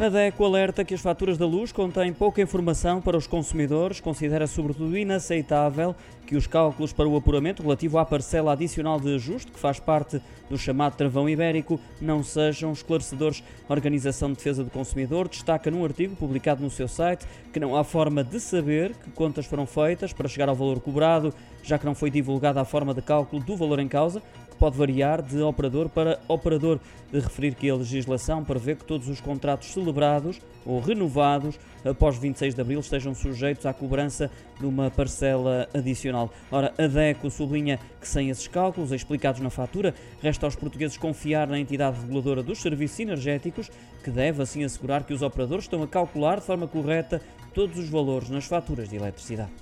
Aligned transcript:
A 0.00 0.08
DECO 0.08 0.44
alerta 0.44 0.84
que 0.84 0.92
as 0.92 1.00
faturas 1.00 1.38
da 1.38 1.46
luz 1.46 1.70
contêm 1.70 2.12
pouca 2.12 2.42
informação 2.42 3.00
para 3.00 3.16
os 3.16 3.28
consumidores, 3.28 4.00
considera 4.00 4.44
sobretudo 4.44 4.98
inaceitável 4.98 5.94
que 6.26 6.34
os 6.34 6.48
cálculos 6.48 6.92
para 6.92 7.08
o 7.08 7.16
apuramento 7.16 7.62
relativo 7.62 7.98
à 7.98 8.04
parcela 8.04 8.52
adicional 8.52 8.98
de 8.98 9.14
ajuste, 9.14 9.52
que 9.52 9.58
faz 9.58 9.78
parte 9.78 10.20
do 10.50 10.58
chamado 10.58 10.96
travão 10.96 11.28
ibérico, 11.28 11.78
não 12.00 12.24
sejam 12.24 12.72
esclarecedores. 12.72 13.44
A 13.68 13.72
Organização 13.72 14.30
de 14.30 14.36
Defesa 14.36 14.64
do 14.64 14.70
Consumidor 14.70 15.28
destaca 15.28 15.70
num 15.70 15.84
artigo 15.84 16.16
publicado 16.16 16.60
no 16.60 16.70
seu 16.70 16.88
site 16.88 17.24
que 17.52 17.60
não 17.60 17.76
há 17.76 17.84
forma 17.84 18.24
de 18.24 18.40
saber 18.40 18.94
que 18.96 19.10
contas 19.12 19.46
foram 19.46 19.64
feitas 19.64 20.12
para 20.12 20.28
chegar 20.28 20.48
ao 20.48 20.56
valor 20.56 20.80
cobrado, 20.80 21.32
já 21.62 21.78
que 21.78 21.86
não 21.86 21.94
foi 21.94 22.10
divulgada 22.10 22.60
a 22.60 22.64
forma 22.64 22.92
de 22.92 23.00
cálculo 23.00 23.42
do 23.42 23.56
valor 23.56 23.78
em 23.78 23.88
causa, 23.88 24.20
pode 24.64 24.78
variar 24.78 25.20
de 25.20 25.42
operador 25.42 25.90
para 25.90 26.18
operador. 26.26 26.80
De 27.12 27.20
referir 27.20 27.54
que 27.54 27.68
a 27.68 27.74
legislação 27.74 28.42
prevê 28.42 28.74
que 28.74 28.82
todos 28.82 29.08
os 29.08 29.20
contratos 29.20 29.74
celebrados 29.74 30.40
ou 30.64 30.80
renovados 30.80 31.60
após 31.84 32.16
26 32.16 32.54
de 32.54 32.60
abril 32.62 32.80
estejam 32.80 33.14
sujeitos 33.14 33.66
à 33.66 33.74
cobrança 33.74 34.30
de 34.58 34.64
uma 34.64 34.90
parcela 34.90 35.68
adicional. 35.74 36.32
Ora, 36.50 36.72
a 36.78 36.86
DECO 36.86 37.30
sublinha 37.30 37.78
que 38.00 38.08
sem 38.08 38.30
esses 38.30 38.48
cálculos 38.48 38.90
explicados 38.90 39.42
na 39.42 39.50
fatura, 39.50 39.94
resta 40.22 40.46
aos 40.46 40.56
portugueses 40.56 40.96
confiar 40.96 41.46
na 41.46 41.60
entidade 41.60 42.00
reguladora 42.00 42.42
dos 42.42 42.62
serviços 42.62 43.00
energéticos, 43.00 43.70
que 44.02 44.10
deve 44.10 44.42
assim 44.42 44.64
assegurar 44.64 45.04
que 45.04 45.12
os 45.12 45.20
operadores 45.20 45.66
estão 45.66 45.82
a 45.82 45.86
calcular 45.86 46.40
de 46.40 46.46
forma 46.46 46.66
correta 46.66 47.20
todos 47.52 47.78
os 47.78 47.90
valores 47.90 48.30
nas 48.30 48.46
faturas 48.46 48.88
de 48.88 48.96
eletricidade. 48.96 49.52